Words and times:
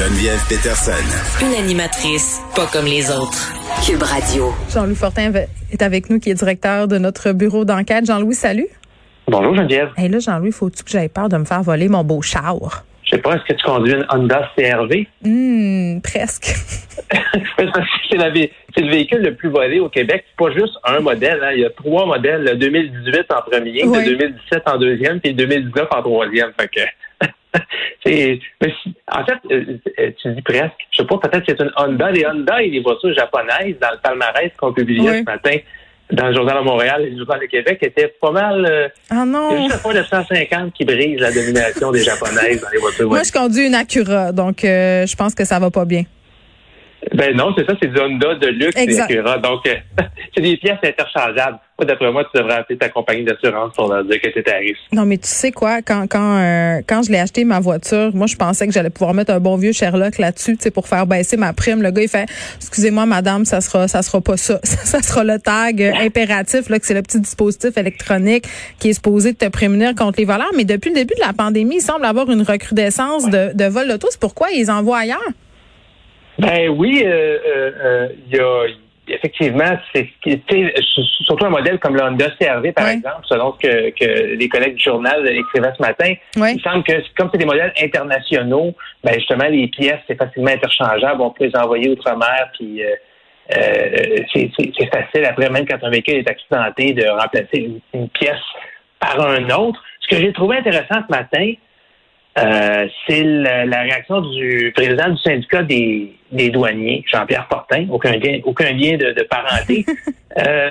Geneviève 0.00 0.40
Peterson. 0.48 1.44
Une 1.44 1.62
animatrice 1.62 2.40
pas 2.56 2.64
comme 2.72 2.86
les 2.86 3.10
autres. 3.10 3.52
Cube 3.84 4.02
Radio. 4.02 4.46
Jean-Louis 4.72 4.94
Fortin 4.94 5.30
est 5.70 5.82
avec 5.82 6.08
nous, 6.08 6.18
qui 6.18 6.30
est 6.30 6.34
directeur 6.34 6.88
de 6.88 6.96
notre 6.96 7.32
bureau 7.32 7.66
d'enquête. 7.66 8.06
Jean-Louis, 8.06 8.32
salut. 8.32 8.68
Bonjour 9.28 9.54
Geneviève. 9.54 9.90
Et 9.98 10.08
là, 10.08 10.18
Jean-Louis, 10.18 10.52
faut-tu 10.52 10.84
que 10.84 10.90
j'aie 10.90 11.10
peur 11.10 11.28
de 11.28 11.36
me 11.36 11.44
faire 11.44 11.60
voler 11.60 11.90
mon 11.90 12.02
beau 12.02 12.22
char? 12.22 12.56
Je 13.04 13.10
sais 13.10 13.18
pas, 13.18 13.34
est-ce 13.34 13.44
que 13.44 13.52
tu 13.52 13.62
conduis 13.62 13.92
une 13.92 14.06
Honda 14.08 14.50
CRV? 14.56 15.06
Hum, 15.26 16.00
presque. 16.00 16.46
c'est, 17.58 18.16
le 18.16 18.90
véhicule 18.90 19.20
le 19.20 19.34
plus 19.34 19.50
volé 19.50 19.80
au 19.80 19.90
Québec. 19.90 20.24
Pas 20.38 20.50
juste 20.52 20.78
un 20.84 21.00
modèle. 21.00 21.40
Hein. 21.44 21.50
Il 21.52 21.60
y 21.60 21.66
a 21.66 21.70
trois 21.70 22.06
modèles. 22.06 22.44
Le 22.44 22.56
2018 22.56 23.26
en 23.34 23.42
premier, 23.42 23.82
le 23.82 24.16
2017 24.16 24.62
en 24.64 24.78
deuxième, 24.78 25.20
puis 25.20 25.32
le 25.32 25.36
2019 25.36 25.88
en 25.90 26.00
troisième. 26.00 26.52
Fait 26.58 26.68
que 26.68 26.80
c'est, 28.10 28.40
en 29.12 29.24
fait, 29.24 29.38
euh, 29.50 29.78
euh, 29.98 30.10
tu 30.20 30.34
dis 30.34 30.42
presque. 30.42 30.74
Je 30.90 30.98
sais 30.98 31.06
pas, 31.06 31.18
peut-être 31.18 31.46
que 31.46 31.52
c'est 31.56 31.62
une 31.62 31.72
Honda. 31.76 32.10
Les 32.10 32.26
Honda 32.26 32.62
et 32.62 32.70
les 32.70 32.80
voitures 32.80 33.14
japonaises 33.14 33.76
dans 33.80 33.90
le 33.90 33.98
palmarès 34.02 34.50
qu'on 34.58 34.72
publiait 34.72 35.20
ce 35.20 35.24
matin 35.24 35.56
dans 36.12 36.26
le 36.26 36.34
Journal 36.34 36.58
de 36.58 36.64
Montréal 36.64 37.02
et 37.06 37.10
le 37.10 37.18
Journal 37.18 37.40
de 37.40 37.46
Québec 37.46 37.78
étaient 37.82 38.12
pas 38.20 38.32
mal. 38.32 38.66
Euh, 38.68 38.88
ah 39.10 39.24
non! 39.24 39.50
A 39.50 39.68
juste 39.68 39.86
950 39.86 40.72
qui 40.74 40.84
brise 40.84 41.20
la 41.20 41.30
domination 41.30 41.92
des 41.92 42.02
Japonaises 42.04 42.60
dans 42.60 42.70
les 42.70 42.78
voitures. 42.78 43.08
Moi, 43.08 43.22
je 43.22 43.32
conduis 43.32 43.66
une 43.66 43.74
Acura, 43.74 44.32
donc 44.32 44.58
je 44.62 45.16
pense 45.16 45.34
que 45.34 45.44
ça 45.44 45.58
va 45.58 45.70
pas 45.70 45.84
bien. 45.84 46.04
Ben 47.14 47.36
non, 47.36 47.54
c'est 47.56 47.66
ça, 47.66 47.74
c'est 47.80 47.88
du 47.88 48.00
Honda 48.00 48.34
de 48.34 48.48
luxe 48.48 48.76
Acura. 48.76 49.38
Donc, 49.38 49.62
c'est 50.34 50.40
des 50.40 50.56
pièces 50.56 50.78
interchangeables 50.82 51.58
d'après 51.84 52.12
moi, 52.12 52.24
tu 52.24 52.38
devrais 52.38 52.56
appeler 52.56 52.78
ta 52.78 52.88
compagnie 52.88 53.24
d'assurance 53.24 53.72
pour 53.74 53.92
leur 53.92 54.04
dire 54.04 54.20
que 54.20 54.28
c'est 54.34 54.56
risque. 54.56 54.80
Non, 54.92 55.04
mais 55.06 55.18
tu 55.18 55.28
sais 55.28 55.52
quoi, 55.52 55.82
quand 55.82 56.06
quand 56.08 56.38
euh, 56.38 56.80
quand 56.86 57.02
je 57.02 57.12
l'ai 57.12 57.18
acheté 57.18 57.44
ma 57.44 57.60
voiture, 57.60 58.10
moi 58.14 58.26
je 58.26 58.36
pensais 58.36 58.66
que 58.66 58.72
j'allais 58.72 58.90
pouvoir 58.90 59.14
mettre 59.14 59.32
un 59.32 59.40
bon 59.40 59.56
vieux 59.56 59.72
Sherlock 59.72 60.18
là-dessus, 60.18 60.56
tu 60.56 60.64
sais, 60.64 60.70
pour 60.70 60.88
faire 60.88 61.06
baisser 61.06 61.36
ma 61.36 61.52
prime. 61.52 61.82
Le 61.82 61.90
gars 61.90 62.02
il 62.02 62.08
fait, 62.08 62.26
excusez-moi 62.56 63.06
madame, 63.06 63.44
ça 63.44 63.60
sera 63.60 63.88
ça 63.88 64.02
sera 64.02 64.20
pas 64.20 64.36
ça, 64.36 64.60
ça 64.62 65.02
sera 65.02 65.24
le 65.24 65.38
tag 65.38 65.82
impératif 65.82 66.68
là 66.68 66.78
que 66.78 66.86
c'est 66.86 66.94
le 66.94 67.02
petit 67.02 67.20
dispositif 67.20 67.76
électronique 67.76 68.46
qui 68.78 68.90
est 68.90 68.94
supposé 68.94 69.34
te 69.34 69.48
prémunir 69.48 69.94
contre 69.94 70.18
les 70.18 70.24
voleurs. 70.24 70.50
Mais 70.56 70.64
depuis 70.64 70.90
le 70.90 70.96
début 70.96 71.14
de 71.14 71.26
la 71.26 71.32
pandémie, 71.32 71.76
il 71.76 71.80
semble 71.80 72.04
avoir 72.04 72.30
une 72.30 72.42
recrudescence 72.42 73.28
de, 73.28 73.52
de 73.54 73.64
vols 73.64 73.88
d'auto. 73.88 74.08
C'est 74.10 74.20
pourquoi 74.20 74.50
ils 74.50 74.70
envoient 74.70 74.98
ailleurs? 74.98 75.20
Ben 76.40 76.68
oui, 76.70 77.02
euh, 77.04 77.38
euh, 77.46 78.08
il 78.26 78.36
y 78.36 78.40
a 78.40 78.64
effectivement, 79.10 79.78
c'est 79.94 80.08
surtout 81.24 81.46
un 81.46 81.50
modèle 81.50 81.78
comme 81.78 81.96
le 81.96 82.02
Honda 82.02 82.30
CRV, 82.40 82.72
par 82.72 82.88
exemple, 82.88 83.22
selon 83.24 83.54
ce 83.60 83.90
que, 83.90 84.36
les 84.36 84.48
collègues 84.48 84.76
du 84.76 84.84
journal 84.84 85.26
écrivaient 85.28 85.72
ce 85.76 85.82
matin. 85.82 86.14
Il 86.36 86.60
semble 86.62 86.84
que 86.84 86.92
comme 87.16 87.28
c'est 87.32 87.38
des 87.38 87.44
modèles 87.46 87.72
internationaux, 87.82 88.74
ben 89.02 89.14
justement, 89.14 89.48
les 89.48 89.68
pièces, 89.68 90.00
c'est 90.06 90.16
facilement 90.16 90.50
interchangeable. 90.50 91.20
On 91.20 91.30
peut 91.30 91.46
les 91.46 91.56
envoyer 91.56 91.90
outre-mer, 91.90 92.50
puis 92.58 92.82
euh, 92.82 92.88
euh, 93.56 94.16
c'est 94.32 94.90
facile 94.92 95.24
après, 95.24 95.50
même 95.50 95.66
quand 95.66 95.82
un 95.82 95.90
véhicule 95.90 96.16
est 96.16 96.30
accidenté, 96.30 96.92
de 96.92 97.06
remplacer 97.08 97.80
une 97.92 98.08
pièce 98.10 98.38
par 98.98 99.20
un 99.20 99.48
autre. 99.50 99.82
Ce 100.00 100.08
que 100.08 100.16
j'ai 100.16 100.32
trouvé 100.32 100.58
intéressant 100.58 101.02
ce 101.06 101.10
matin, 101.10 101.52
euh, 102.38 102.86
c'est 103.06 103.24
la, 103.24 103.82
réaction 103.82 104.20
du 104.20 104.72
président 104.74 105.10
du 105.10 105.18
syndicat 105.18 105.62
des, 105.64 106.14
douaniers, 106.50 107.04
Jean-Pierre 107.10 107.46
Fortin, 107.50 107.86
aucun 107.90 108.12
lien, 108.12 108.38
aucun 108.44 108.72
lien 108.72 108.96
de, 108.96 109.22
parenté. 109.24 109.84
euh, 110.38 110.70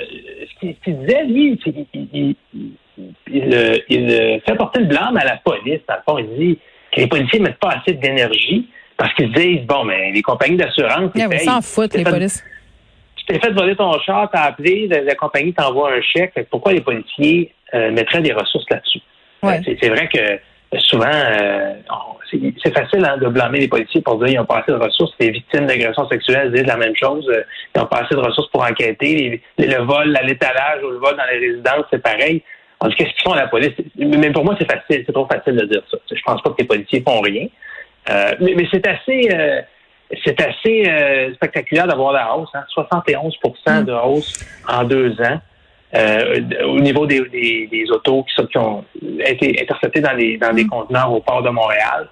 ce 0.62 0.68
qu'il 0.84 1.00
disait, 1.00 1.24
lui, 1.26 1.60
il, 1.66 2.36
il, 3.28 3.84
il, 3.90 4.42
fait 4.48 4.56
porter 4.56 4.80
le 4.80 4.86
blâme 4.86 5.18
à 5.18 5.26
la 5.26 5.38
police. 5.38 5.82
Dans 5.88 5.96
le 5.96 6.02
fond, 6.08 6.18
il 6.18 6.40
dit 6.40 6.60
que 6.94 7.02
les 7.02 7.08
policiers 7.08 7.40
ne 7.40 7.46
mettent 7.46 7.60
pas 7.60 7.76
assez 7.82 7.94
d'énergie 7.94 8.70
parce 8.96 9.14
qu'ils 9.14 9.32
disent, 9.34 9.66
bon, 9.66 9.84
mais 9.84 10.12
les 10.12 10.22
compagnies 10.22 10.58
d'assurance... 10.58 11.12
Ils 11.16 11.40
s'en 11.40 11.62
foutent, 11.62 11.94
les 11.94 12.04
polices. 12.04 12.44
Tu 13.16 13.26
t'es 13.26 13.40
fait 13.40 13.52
voler 13.52 13.76
ton 13.76 13.98
char, 14.00 14.30
t'as 14.32 14.44
appelé, 14.44 14.88
la, 14.88 15.16
compagnie 15.16 15.54
t'envoie 15.54 15.92
un 15.94 16.02
chèque. 16.02 16.33
Pourquoi 16.50 16.72
les 16.72 16.82
policiers 16.82 17.54
euh, 17.73 17.92
mettraient 17.92 18.22
des 18.22 18.33
ressources 18.33 18.66
là-dessus? 18.70 19.00
Ouais. 19.42 19.62
c'est 19.64 19.88
vrai 19.88 20.10
que 20.10 20.38
souvent, 20.78 21.10
euh, 21.12 21.74
c'est 22.32 22.74
facile 22.74 23.04
hein, 23.06 23.18
de 23.18 23.28
blâmer 23.28 23.60
les 23.60 23.68
policiers 23.68 24.02
pour 24.02 24.18
dire 24.20 24.28
qu'ils 24.28 24.38
n'ont 24.38 24.46
pas 24.46 24.60
assez 24.60 24.72
de 24.72 24.78
ressources. 24.78 25.14
Les 25.20 25.32
victimes 25.32 25.66
d'agressions 25.66 26.08
sexuelles 26.08 26.52
disent 26.52 26.68
la 26.68 26.78
même 26.78 26.96
chose. 26.96 27.28
Euh, 27.30 27.42
ils 27.76 27.80
n'ont 27.80 27.88
pas 27.88 28.04
assez 28.04 28.14
de 28.14 28.20
ressources 28.20 28.50
pour 28.52 28.64
enquêter. 28.64 29.42
le 29.58 29.84
vol, 29.84 30.18
l'étalage 30.24 30.84
ou 30.84 30.92
le 30.92 30.98
vol 30.98 31.18
dans 31.18 31.24
les 31.32 31.40
résidences, 31.40 31.86
c'est 31.92 32.04
pareil. 32.04 32.44
En 32.80 32.90
qu'est-ce 32.90 33.10
qu'ils 33.10 33.24
font 33.24 33.34
la 33.34 33.48
police? 33.48 33.74
Mais 33.98 34.32
pour 34.32 34.46
moi, 34.46 34.56
c'est 34.60 34.70
facile. 34.70 35.04
C'est 35.06 35.12
trop 35.12 35.28
facile 35.28 35.56
de 35.56 35.66
dire 35.66 35.82
ça. 35.90 35.98
Je 36.12 36.22
pense 36.24 36.42
pas 36.42 36.52
que 36.52 36.56
les 36.60 36.68
policiers 36.68 37.02
font 37.02 37.20
rien. 37.20 37.48
Euh, 38.10 38.34
mais, 38.40 38.68
c'est 38.72 38.88
assez... 38.88 39.30
c'est 40.24 40.42
assez 40.42 41.34
spectaculaire 41.36 41.88
d'avoir 41.88 42.14
la 42.14 42.36
hausse, 42.36 42.50
hein? 42.54 42.64
71 42.70 43.36
mm. 43.44 43.84
de 43.86 43.92
hausse 43.92 44.34
en 44.68 44.84
deux 44.84 45.20
ans. 45.22 45.42
Euh, 45.95 46.42
au 46.67 46.80
niveau 46.80 47.08
des, 47.08 47.20
des, 47.30 47.86
autos 47.92 48.23
qui, 48.23 48.45
qui, 48.48 48.58
ont 48.60 48.86
été 49.26 49.60
interceptées 49.60 50.02
dans, 50.02 50.14
les, 50.14 50.38
dans 50.38 50.54
des 50.54 50.66
mm. 50.66 50.70
conteneurs 50.70 51.11
au 51.11 51.20
port 51.20 51.42
de 51.42 51.50
Montréal. 51.50 52.08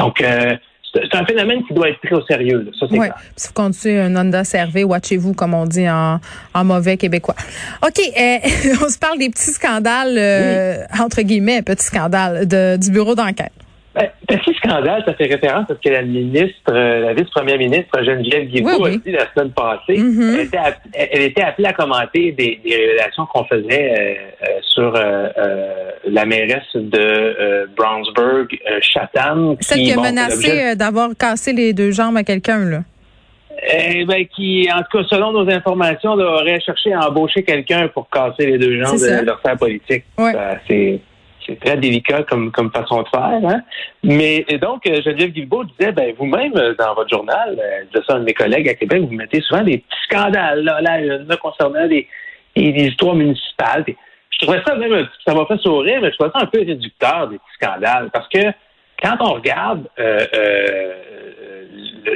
Donc, 0.00 0.20
euh, 0.20 0.56
c'est 0.92 1.14
un 1.14 1.24
phénomène 1.24 1.62
qui 1.64 1.72
doit 1.72 1.90
être 1.90 2.00
pris 2.00 2.12
au 2.12 2.22
sérieux. 2.22 2.68
Ça, 2.78 2.86
c'est 2.90 2.98
clair. 2.98 3.14
Si 3.36 3.46
vous 3.46 3.54
conduisez 3.54 4.00
un 4.00 4.16
Honda 4.16 4.42
CRV, 4.42 4.82
watchez-vous, 4.82 5.34
comme 5.34 5.54
on 5.54 5.64
dit 5.64 5.88
en, 5.88 6.18
en 6.54 6.64
mauvais 6.64 6.96
québécois. 6.96 7.36
OK, 7.86 8.00
euh, 8.00 8.38
on 8.84 8.88
se 8.88 8.98
parle 8.98 9.18
des 9.18 9.30
petits 9.30 9.52
scandales, 9.52 10.88
entre 11.00 11.22
guillemets, 11.22 11.62
petits 11.62 11.86
scandales 11.86 12.48
de, 12.48 12.76
du 12.78 12.90
bureau 12.90 13.14
d'enquête. 13.14 13.52
Ben, 13.92 14.08
petit 14.28 14.54
scandale, 14.54 15.02
ça 15.04 15.14
fait 15.14 15.26
référence 15.26 15.68
à 15.68 15.74
ce 15.74 15.80
que 15.88 15.92
la 15.92 16.02
ministre, 16.02 16.70
euh, 16.70 17.00
la 17.00 17.12
vice-première 17.12 17.58
ministre 17.58 18.04
Geneviève 18.04 18.46
Guilbeault 18.46 18.84
a 18.84 18.90
dit 18.90 19.10
la 19.10 19.26
semaine 19.34 19.50
passée. 19.50 19.98
Mm-hmm. 19.98 20.34
elle, 20.34 20.40
était 20.46 20.58
elle, 20.94 21.22
était 21.22 21.42
appelée 21.42 21.66
à 21.66 21.72
commenter 21.72 22.30
des, 22.30 22.60
des 22.64 22.76
révélations 22.76 23.26
qu'on 23.26 23.44
faisait 23.46 23.90
euh, 23.90 24.14
euh, 24.48 24.60
sur 24.62 24.92
la 24.92 26.24
mairesse 26.24 26.62
de 26.74 27.68
Brownsburg, 27.76 28.46
Chatham. 28.80 29.56
Celle 29.60 29.78
qui, 29.78 29.92
a 29.92 29.96
menacé 29.96 30.76
d'avoir 30.76 31.10
cassé 31.18 31.52
les 31.52 31.72
deux 31.72 31.90
jambes 31.90 32.16
à 32.16 32.22
quelqu'un, 32.22 32.64
là. 32.64 32.80
Eh 33.72 34.04
ben, 34.04 34.24
qui, 34.26 34.68
en 34.72 34.78
tout 34.78 34.98
cas, 34.98 35.04
selon 35.10 35.32
nos 35.32 35.50
informations, 35.50 36.12
aurait 36.12 36.60
cherché 36.60 36.92
à 36.92 37.08
embaucher 37.08 37.42
quelqu'un 37.42 37.88
pour 37.88 38.08
casser 38.08 38.46
les 38.46 38.58
deux 38.58 38.82
jambes 38.82 38.98
de 38.98 39.26
leur 39.26 39.40
faire 39.40 39.56
politique. 39.56 40.04
Ouais. 40.16 40.32
c'est 40.68 41.00
très 41.56 41.76
délicat 41.76 42.22
comme, 42.24 42.52
façon 42.72 43.02
de 43.02 43.08
faire. 43.08 43.40
Hein? 43.44 43.62
Mais 44.02 44.44
donc, 44.60 44.86
euh, 44.86 45.00
Geneviève 45.02 45.30
Guilbeault 45.30 45.64
disait, 45.64 45.92
ben 45.92 46.14
vous-même, 46.18 46.52
euh, 46.56 46.74
dans 46.78 46.94
votre 46.94 47.10
journal, 47.10 47.58
euh, 47.58 47.84
de 47.92 48.02
ça, 48.06 48.16
un 48.16 48.20
de 48.20 48.24
mes 48.24 48.34
collègues 48.34 48.68
à 48.68 48.74
Québec, 48.74 49.02
vous 49.02 49.14
mettez 49.14 49.40
souvent 49.40 49.62
des 49.62 49.78
petits 49.78 50.02
scandales 50.04 50.62
là, 50.62 50.80
là, 50.80 51.36
concernant 51.36 51.86
des, 51.86 52.06
des, 52.56 52.86
histoires 52.86 53.14
municipales. 53.14 53.84
je 54.30 54.38
trouvais 54.38 54.62
ça 54.66 54.74
même, 54.74 55.08
ça 55.26 55.34
m'a 55.34 55.46
fait 55.46 55.58
sourire, 55.58 56.00
mais 56.02 56.10
je 56.10 56.16
trouvais 56.16 56.30
ça 56.34 56.40
un 56.44 56.46
peu 56.46 56.58
réducteur, 56.58 57.28
des 57.28 57.38
petits 57.38 57.54
scandales, 57.60 58.10
parce 58.12 58.28
que 58.28 58.40
quand 59.02 59.16
on 59.20 59.34
regarde 59.34 59.88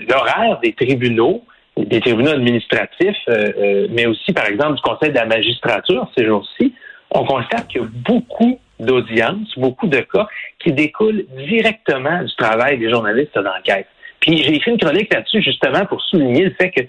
l'horaire 0.09 0.59
des 0.63 0.75
tribunaux, 0.75 1.45
des 1.77 2.01
tribunaux 2.01 2.33
administratifs, 2.33 3.17
mais 3.91 4.07
aussi, 4.07 4.33
par 4.33 4.47
exemple, 4.47 4.75
du 4.75 4.83
Conseil 4.83 5.11
de 5.11 5.15
la 5.15 5.25
magistrature 5.25 6.07
ces 6.17 6.27
jours-ci, 6.27 6.75
on 7.11 7.25
constate 7.25 7.69
qu'il 7.69 7.81
y 7.81 7.85
a 7.85 7.89
beaucoup 8.07 8.61
d'audience, 8.85 9.49
beaucoup 9.57 9.87
de 9.87 10.01
cas 10.01 10.27
qui 10.59 10.73
découlent 10.73 11.25
directement 11.37 12.23
du 12.23 12.35
travail 12.37 12.79
des 12.79 12.91
journalistes 12.91 13.39
d'enquête. 13.39 13.87
Puis 14.21 14.39
j'ai 14.39 14.55
écrit 14.55 14.71
une 14.71 14.79
chronique 14.79 15.13
là-dessus 15.13 15.43
justement 15.43 15.85
pour 15.87 16.01
souligner 16.03 16.45
le 16.45 16.51
fait 16.53 16.71
que 16.71 16.83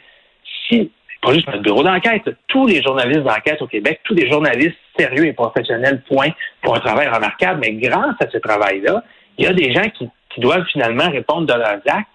si, 0.68 0.92
pas 1.22 1.34
juste 1.34 1.48
notre 1.48 1.64
bureau 1.64 1.84
d'enquête, 1.84 2.24
tous 2.48 2.68
les 2.68 2.82
journalistes 2.82 3.24
d'enquête 3.24 3.62
au 3.62 3.68
Québec, 3.68 4.00
tous 4.04 4.14
les 4.14 4.30
journalistes 4.30 4.78
sérieux 4.98 5.26
et 5.26 5.34
professionnels, 5.34 6.02
point, 6.08 6.30
pour 6.62 6.76
un 6.76 6.80
travail 6.80 7.08
remarquable, 7.08 7.60
mais 7.62 7.74
grâce 7.74 8.16
à 8.20 8.30
ce 8.32 8.38
travail-là, 8.38 9.04
il 9.38 9.46
y 9.46 9.48
a 9.48 9.54
des 9.54 9.74
gens 9.74 9.90
qui, 9.90 10.10
doivent 10.38 10.66
finalement 10.74 11.10
répondre 11.10 11.48
de 11.48 11.54
leurs 11.54 11.80
actes 11.86 12.10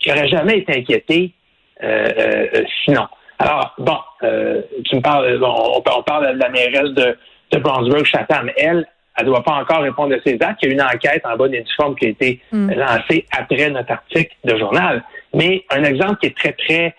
qui 0.00 0.08
n'auraient 0.08 0.28
jamais 0.28 0.56
été 0.56 0.78
inquiétés 0.78 1.34
euh, 1.82 2.08
euh, 2.18 2.62
sinon. 2.82 3.06
Alors, 3.38 3.74
bon, 3.76 3.98
euh, 4.22 4.62
tu 4.86 4.96
me 4.96 5.02
parles, 5.02 5.38
on, 5.42 5.82
parle 5.82 6.34
de 6.34 6.38
la 6.38 6.48
mairesse 6.48 6.92
de, 6.92 7.18
de 7.52 7.58
Brunswick-Chatham. 7.58 8.50
Elle, 8.56 8.86
elle 9.18 9.26
ne 9.26 9.30
doit 9.30 9.42
pas 9.42 9.54
encore 9.54 9.80
répondre 9.80 10.14
à 10.14 10.18
ces 10.24 10.38
actes. 10.40 10.60
Il 10.62 10.68
y 10.68 10.70
a 10.70 10.74
une 10.74 10.82
enquête 10.82 11.22
en 11.24 11.36
bonne 11.36 11.54
et 11.54 11.60
due 11.60 11.72
forme 11.76 11.96
qui 11.96 12.06
a 12.06 12.08
été 12.10 12.40
mm. 12.52 12.72
lancée 12.74 13.26
après 13.36 13.68
notre 13.70 13.92
article 13.92 14.34
de 14.44 14.56
journal. 14.56 15.02
Mais 15.34 15.64
un 15.70 15.82
exemple 15.84 16.18
qui 16.20 16.26
est 16.26 16.36
très, 16.36 16.52
très, 16.52 16.94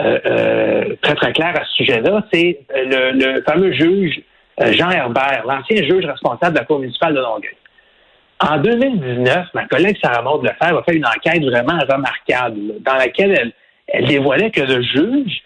euh, 0.00 0.18
euh, 0.26 0.96
très, 1.00 1.14
très 1.14 1.32
clair 1.32 1.54
à 1.54 1.64
ce 1.64 1.72
sujet-là, 1.74 2.24
c'est 2.32 2.60
le, 2.74 3.12
le, 3.12 3.42
fameux 3.42 3.72
juge 3.72 4.20
euh, 4.60 4.72
Jean 4.72 4.90
Herbert, 4.90 5.44
l'ancien 5.46 5.82
juge 5.84 6.04
responsable 6.04 6.54
de 6.54 6.58
la 6.58 6.64
Cour 6.64 6.80
municipale 6.80 7.14
de 7.14 7.20
Longueuil. 7.20 7.56
En 8.40 8.58
2019, 8.58 9.48
ma 9.54 9.66
collègue 9.66 9.96
Sarah 10.02 10.22
Maud 10.22 10.42
Lefebvre 10.42 10.78
a 10.78 10.82
fait 10.82 10.96
une 10.96 11.06
enquête 11.06 11.42
vraiment 11.44 11.78
remarquable 11.88 12.58
dans 12.80 12.94
laquelle 12.94 13.32
elle, 13.38 13.52
elle 13.86 14.06
dévoilait 14.06 14.50
que 14.50 14.62
le 14.62 14.82
juge 14.82 15.42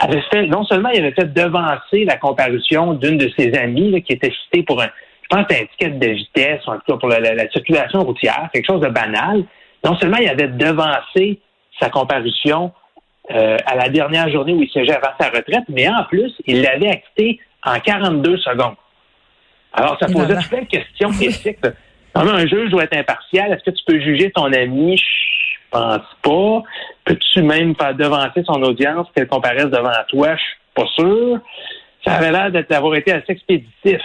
avait 0.00 0.22
fait, 0.32 0.46
non 0.46 0.64
seulement 0.64 0.88
il 0.90 1.00
avait 1.00 1.12
fait 1.12 1.32
devancer 1.32 2.04
la 2.04 2.16
comparution 2.16 2.94
d'une 2.94 3.18
de 3.18 3.30
ses 3.38 3.54
amies 3.54 4.02
qui 4.02 4.14
était 4.14 4.32
citée 4.44 4.62
pour 4.64 4.82
un, 4.82 4.88
pense, 5.30 5.46
un 5.50 5.66
ticket 5.66 5.90
de 5.90 6.08
vitesse, 6.08 6.60
en 6.66 6.74
tout 6.74 6.92
cas 6.92 6.96
pour 6.96 7.08
la, 7.08 7.50
circulation 7.50 8.02
routière, 8.02 8.48
quelque 8.52 8.66
chose 8.66 8.80
de 8.80 8.88
banal. 8.88 9.44
non 9.84 9.96
seulement 9.98 10.18
il 10.18 10.28
avait 10.28 10.48
devancé 10.48 11.40
sa 11.78 11.88
comparution 11.88 12.72
euh, 13.30 13.56
à 13.64 13.76
la 13.76 13.88
dernière 13.88 14.28
journée 14.30 14.52
où 14.52 14.62
il 14.62 14.68
siégeait 14.68 14.96
avant 14.96 15.14
sa 15.18 15.28
retraite, 15.28 15.64
mais 15.68 15.88
en 15.88 16.04
plus, 16.04 16.32
il 16.46 16.62
l'avait 16.62 16.90
acquitté 16.90 17.40
en 17.64 17.78
42 17.78 18.38
secondes. 18.38 18.74
Alors, 19.72 19.96
ça 20.00 20.06
posait 20.06 20.36
plein 20.48 20.62
de 20.62 20.66
questions 20.66 21.10
éthiques. 21.20 21.58
un 22.14 22.46
juge 22.46 22.70
doit 22.70 22.84
être 22.84 22.96
impartial. 22.96 23.52
Est-ce 23.52 23.62
que 23.62 23.70
tu 23.70 23.84
peux 23.86 24.00
juger 24.00 24.32
ton 24.32 24.52
ami? 24.52 24.96
Je 24.96 25.58
pense 25.70 26.16
pas. 26.22 26.62
Peux-tu 27.04 27.42
même 27.42 27.76
faire 27.76 27.94
devancer 27.94 28.42
son 28.44 28.60
audience 28.62 29.06
qu'elle 29.14 29.28
comparaisse 29.28 29.66
devant 29.66 29.92
toi? 30.08 30.34
Je 30.34 30.42
suis 30.42 30.56
pas 30.74 30.86
sûr. 30.96 31.38
Ça 32.04 32.14
avait 32.14 32.32
l'air 32.32 32.64
d'avoir 32.68 32.96
été 32.96 33.12
assez 33.12 33.32
expéditif. 33.32 34.00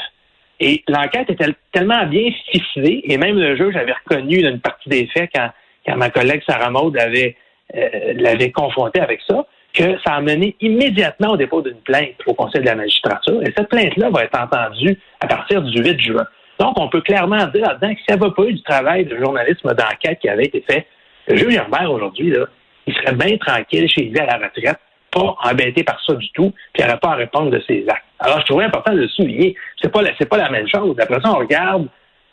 Et 0.60 0.84
l'enquête 0.88 1.30
était 1.30 1.54
tellement 1.72 2.06
bien 2.06 2.30
ficelée, 2.52 3.02
et 3.04 3.18
même 3.18 3.38
le 3.38 3.56
juge 3.56 3.76
avait 3.76 3.94
reconnu 3.94 4.38
une 4.38 4.60
partie 4.60 4.90
des 4.90 5.08
faits 5.08 5.30
quand, 5.36 5.50
quand 5.86 5.98
ma 5.98 6.10
collègue 6.10 6.42
Sarah 6.48 6.70
Maud 6.70 6.98
avait 6.98 7.36
euh, 7.74 8.14
l'avait 8.16 8.52
confronté 8.52 9.00
avec 9.00 9.22
ça, 9.28 9.46
que 9.74 9.98
ça 10.06 10.14
a 10.14 10.22
mené 10.22 10.56
immédiatement 10.62 11.32
au 11.32 11.38
dépôt 11.38 11.62
d'une 11.62 11.80
plainte 11.80 12.14
au 12.28 12.34
Conseil 12.34 12.62
de 12.62 12.68
la 12.68 12.76
magistrature. 12.76 13.42
Et 13.42 13.52
cette 13.58 13.70
plainte-là 13.70 14.12
va 14.12 14.24
être 14.24 14.40
entendue 14.40 14.98
à 15.20 15.28
partir 15.28 15.64
du 15.64 15.84
8 15.84 16.00
juin. 16.00 16.26
Donc, 16.60 16.80
on 16.80 16.88
peut 16.88 17.02
clairement 17.02 17.48
dire 17.48 17.68
là-dedans 17.68 17.94
que 17.94 18.00
s'il 18.02 18.16
n'y 18.16 18.24
avait 18.24 18.34
pas 18.34 18.44
eu 18.44 18.54
du 18.54 18.62
travail 18.62 19.06
de 19.06 19.18
journalisme 19.18 19.74
d'enquête 19.74 20.20
qui 20.20 20.30
avait 20.30 20.46
été 20.46 20.64
fait, 20.70 20.86
le 21.28 21.38
juge 21.38 21.56
Herbert, 21.56 21.92
aujourd'hui, 21.92 22.30
là, 22.30 22.46
il 22.86 22.94
serait 22.94 23.16
bien 23.16 23.36
tranquille 23.38 23.90
chez 23.90 24.04
lui 24.04 24.20
à 24.20 24.26
la 24.26 24.36
retraite, 24.36 24.80
pas 25.16 25.36
embêté 25.44 25.84
par 25.84 26.00
ça 26.06 26.14
du 26.14 26.30
tout, 26.32 26.54
puis 26.74 26.84
il 26.84 26.86
n'aurait 26.86 27.00
pas 27.00 27.12
à 27.12 27.16
répondre 27.16 27.50
de 27.50 27.62
ses 27.66 27.86
actes. 27.88 28.04
Alors, 28.20 28.42
je 28.42 28.46
trouvais 28.46 28.66
important 28.66 28.94
de 28.94 29.02
le 29.02 29.08
souligner. 29.08 29.56
C'est 29.82 29.92
pas, 29.92 30.02
c'est 30.20 30.28
pas 30.30 30.38
la 30.38 30.50
même 30.50 30.68
chose. 30.68 30.96
Après 31.00 31.22
ça, 31.22 31.32
on 31.32 31.40
regarde 31.40 31.88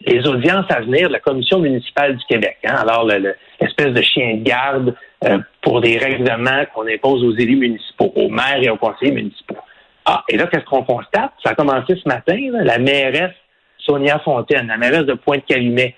les 0.04 0.26
audiences 0.26 0.66
à 0.68 0.80
venir 0.80 1.08
de 1.08 1.12
la 1.12 1.20
Commission 1.20 1.60
municipale 1.60 2.16
du 2.16 2.24
Québec. 2.24 2.58
Hein. 2.64 2.74
Alors, 2.80 3.06
l'espèce 3.06 3.92
de 3.92 4.02
chien 4.02 4.34
de 4.34 4.42
garde 4.42 4.94
euh, 5.24 5.38
pour 5.60 5.80
des 5.80 5.96
règlements 5.96 6.64
qu'on 6.74 6.88
impose 6.88 7.22
aux 7.22 7.36
élus 7.36 7.56
municipaux, 7.56 8.12
aux 8.16 8.28
maires 8.28 8.60
et 8.60 8.68
aux 8.68 8.76
conseillers 8.76 9.12
municipaux. 9.12 9.56
Ah, 10.04 10.24
et 10.28 10.36
là, 10.36 10.48
qu'est-ce 10.48 10.64
qu'on 10.64 10.82
constate? 10.82 11.30
Ça 11.44 11.50
a 11.50 11.54
commencé 11.54 11.94
ce 11.94 12.08
matin, 12.08 12.36
la 12.64 12.78
mairesse 12.78 13.34
Sonia 13.78 14.18
Fontaine, 14.18 14.66
la 14.66 14.76
mairesse 14.76 15.06
de 15.06 15.14
Pointe-Calumet, 15.14 15.94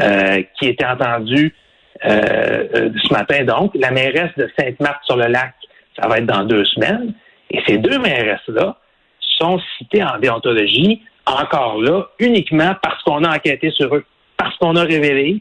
euh, 0.00 0.42
qui 0.58 0.68
était 0.68 0.86
entendue 0.86 1.52
euh, 2.04 2.90
ce 3.02 3.12
matin, 3.12 3.44
donc, 3.44 3.72
la 3.74 3.90
mairesse 3.90 4.30
de 4.36 4.48
Sainte-Marthe-sur-le-Lac, 4.56 5.54
ça 6.00 6.08
va 6.08 6.18
être 6.18 6.26
dans 6.26 6.44
deux 6.44 6.64
semaines. 6.64 7.14
Et 7.50 7.60
ces 7.66 7.78
deux 7.78 7.98
mairesses-là 7.98 8.76
sont 9.38 9.60
citées 9.76 10.02
en 10.02 10.18
déontologie, 10.18 11.02
encore 11.26 11.80
là, 11.80 12.06
uniquement 12.18 12.74
parce 12.82 13.02
qu'on 13.02 13.24
a 13.24 13.36
enquêté 13.36 13.70
sur 13.70 13.94
eux, 13.94 14.04
parce 14.36 14.56
qu'on 14.56 14.76
a 14.76 14.82
révélé 14.82 15.40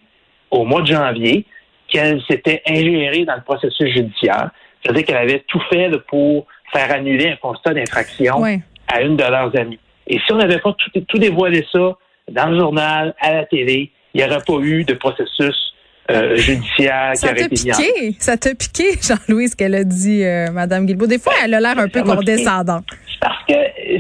au 0.52 0.66
mois 0.66 0.82
de 0.82 0.88
janvier 0.88 1.46
qu'elle 1.88 2.22
s'était 2.30 2.62
ingérée 2.68 3.26
dans 3.26 3.36
le 3.36 3.44
processus 3.44 3.94
judiciaire. 3.94 4.52
C'est-à-dire 4.82 5.06
qu'elle 5.06 5.18
avait 5.18 5.44
tout 5.48 5.62
fait 5.70 5.90
pour 6.08 6.46
faire 6.72 6.92
annuler 6.92 7.30
un 7.30 7.36
constat 7.38 7.74
d'infraction 7.74 8.44
à 8.88 9.02
une 9.02 9.16
de 9.16 9.24
leurs 9.24 9.56
amies. 9.58 9.80
Et 10.08 10.20
si 10.20 10.32
on 10.32 10.38
n'avait 10.38 10.60
pas 10.60 10.76
tout, 11.08 11.18
dévoilé 11.18 11.66
ça 11.72 11.98
dans 12.30 12.48
le 12.50 12.60
journal, 12.60 13.16
à 13.20 13.34
la 13.34 13.46
télé, 13.46 13.92
il 14.14 14.22
n'y 14.22 14.28
aurait 14.28 14.44
pas 14.46 14.60
eu 14.62 14.84
de 14.84 14.94
processus 14.94 15.74
euh, 16.10 16.36
judiciaire 16.36 17.12
ça 17.16 17.28
qui 17.28 17.34
aurait 17.34 17.46
été 17.46 17.56
piqué, 17.56 18.16
Ça 18.20 18.38
t'a 18.38 18.56
piqué, 18.56 18.84
Jean-Louis, 19.02 19.50
ce 19.50 19.56
qu'elle 19.56 19.76
a 19.76 19.84
dit, 19.84 20.24
euh, 20.24 20.52
Mme 20.52 20.86
Guilbault. 20.86 21.08
Des 21.08 21.20
fois, 21.20 21.34
elle 21.44 21.54
a 21.54 21.60
l'air 21.60 21.78
un 21.78 21.88
peu 21.88 22.02
condescendante. 22.04 22.86
Parce 23.20 23.44
que 23.48 23.54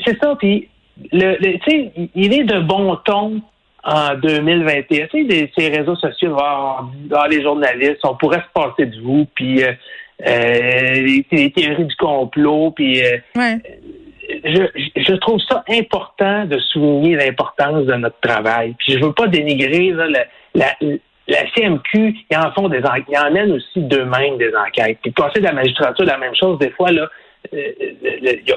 c'est 0.05 0.17
ça, 0.19 0.35
puis 0.37 0.69
le, 1.11 1.37
le 1.39 2.09
il 2.15 2.33
est 2.33 2.43
de 2.43 2.59
bon 2.59 2.95
ton 3.05 3.41
en 3.83 4.15
2021. 4.15 5.07
Tu 5.07 5.27
sais, 5.29 5.51
ces 5.57 5.69
réseaux 5.69 5.95
sociaux, 5.95 6.35
dans 7.05 7.25
les 7.25 7.41
journalistes, 7.41 7.99
on 8.03 8.15
pourrait 8.15 8.41
se 8.41 8.51
passer 8.53 8.85
de 8.85 9.01
vous, 9.01 9.25
puis 9.33 9.63
euh, 9.63 9.71
euh 10.27 11.21
les, 11.31 11.51
théories 11.51 11.85
du 11.85 11.95
complot, 11.95 12.71
puis 12.71 13.01
euh, 13.03 13.17
je, 14.43 14.63
je 14.95 15.13
trouve 15.15 15.39
ça 15.47 15.63
important 15.69 16.45
de 16.45 16.59
souligner 16.59 17.15
l'importance 17.15 17.85
de 17.85 17.93
notre 17.93 18.19
travail. 18.19 18.75
Puis 18.77 18.93
je 18.93 18.99
veux 18.99 19.13
pas 19.13 19.27
dénigrer 19.27 19.91
la, 19.91 20.25
la, 20.53 20.75
la 21.27 21.39
CMQ, 21.53 22.15
ils 22.29 22.37
en 22.37 22.51
font 22.51 22.69
des 22.69 22.81
ils 23.09 23.17
en 23.17 23.31
mènent 23.31 23.51
aussi 23.51 23.81
d'eux-mêmes 23.81 24.37
des 24.37 24.51
enquêtes. 24.55 24.99
Puis 25.01 25.11
passer 25.11 25.39
de 25.39 25.45
la 25.45 25.53
magistrature, 25.53 26.05
la 26.05 26.17
même 26.17 26.35
chose, 26.35 26.57
des 26.59 26.71
fois, 26.71 26.91
là, 26.91 27.07
euh, 27.53 27.71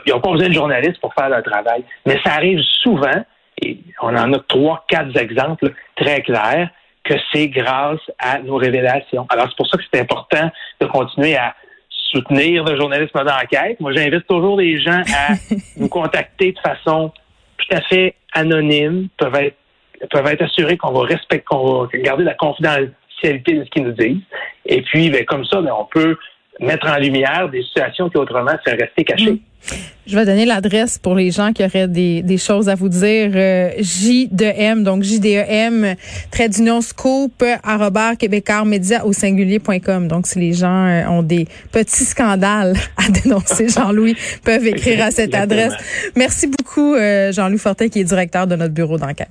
ils 0.07 0.13
n'ont 0.13 0.21
pas 0.21 0.33
besoin 0.33 0.49
de 0.49 0.55
journalistes 0.55 1.01
pour 1.01 1.13
faire 1.15 1.29
leur 1.29 1.43
travail. 1.43 1.85
Mais 2.07 2.19
ça 2.25 2.35
arrive 2.35 2.61
souvent 2.83 3.25
et 3.63 3.79
on 4.01 4.17
en 4.17 4.33
a 4.33 4.39
trois, 4.49 4.85
quatre 4.89 5.17
exemples 5.17 5.73
très 5.97 6.23
clairs, 6.23 6.71
que 7.05 7.15
c'est 7.33 7.49
grâce 7.49 8.01
à 8.19 8.39
nos 8.41 8.57
révélations. 8.57 9.27
Alors, 9.31 9.47
c'est 9.49 9.57
pour 9.57 9.67
ça 9.67 9.79
que 9.79 9.85
c'est 9.93 10.01
important 10.01 10.51
de 10.81 10.87
continuer 10.87 11.37
à 11.37 11.55
soutenir 11.89 12.65
le 12.65 12.77
journalisme 12.77 13.25
d'enquête. 13.25 13.81
Moi, 13.81 13.93
j'invite 13.93 14.27
toujours 14.27 14.59
les 14.59 14.81
gens 14.81 15.03
à 15.15 15.35
nous 15.77 15.89
contacter 15.89 16.53
de 16.53 16.59
façon 16.59 17.13
tout 17.59 17.77
à 17.77 17.81
fait 17.83 18.15
anonyme, 18.33 19.09
peuvent 19.17 19.35
être, 19.35 19.57
peuvent 20.09 20.27
être 20.27 20.43
assurés 20.43 20.77
qu'on 20.77 20.93
va 20.93 21.03
respecter, 21.03 21.45
qu'on 21.49 21.83
va 21.83 21.89
garder 21.99 22.25
la 22.25 22.35
confidentialité 22.35 23.53
de 23.53 23.65
ce 23.65 23.71
qu'ils 23.71 23.85
nous 23.85 23.93
disent. 23.93 24.23
Et 24.67 24.83
puis, 24.83 25.11
ben, 25.11 25.25
comme 25.25 25.45
ça, 25.45 25.61
ben, 25.61 25.73
on 25.79 25.85
peut 25.85 26.17
mettre 26.61 26.87
en 26.89 26.97
lumière 26.97 27.49
des 27.49 27.63
situations 27.63 28.09
qui 28.11 28.19
autrement 28.19 28.53
seraient 28.65 28.77
restées 28.77 29.05
cachées. 29.05 29.41
Je 30.07 30.17
vais 30.17 30.25
donner 30.25 30.47
l'adresse 30.47 30.99
pour 30.99 31.15
les 31.15 31.31
gens 31.31 31.53
qui 31.53 31.65
auraient 31.65 31.87
des, 31.87 32.23
des 32.23 32.39
choses 32.39 32.69
à 32.69 32.75
vous 32.75 32.89
dire. 32.89 33.31
Euh, 33.35 33.71
J 33.79 34.29
de 34.31 34.45
M, 34.45 34.83
donc 34.83 35.03
JDEM, 35.03 35.95
trait 36.31 36.49
d'union 36.49 36.81
scoop, 36.81 37.45
arrobar 37.63 38.15
média 38.65 39.05
au 39.05 39.13
singulier.com. 39.13 40.09
Donc, 40.09 40.27
si 40.27 40.39
les 40.39 40.53
gens 40.53 40.87
euh, 40.87 41.07
ont 41.09 41.23
des 41.23 41.47
petits 41.73 42.05
scandales 42.05 42.75
à 42.97 43.11
dénoncer, 43.23 43.69
Jean-Louis, 43.69 44.17
peuvent 44.45 44.67
écrire 44.67 45.05
à 45.05 45.11
cette 45.11 45.35
adresse. 45.35 45.75
Merci 46.17 46.49
beaucoup, 46.49 46.95
euh, 46.95 47.31
Jean-Louis 47.31 47.59
Fortin, 47.59 47.89
qui 47.89 48.01
est 48.01 48.05
directeur 48.05 48.47
de 48.47 48.57
notre 48.57 48.75
bureau 48.75 48.99
d'enquête. 48.99 49.29